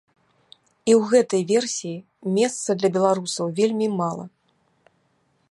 [0.91, 4.25] І ў гэтай версіі месца для беларусаў вельмі мала.